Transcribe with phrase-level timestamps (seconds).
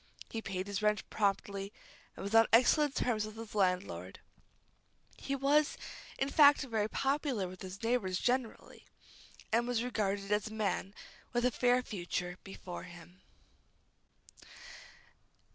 [0.31, 1.71] He paid his rent promptly,
[2.17, 4.19] and was on excellent terms with his landlord.
[5.15, 5.77] He was,
[6.17, 8.87] in fact, rather popular with his neighbors generally,
[9.51, 10.95] and was regarded as a man
[11.33, 13.21] with a fair future before him.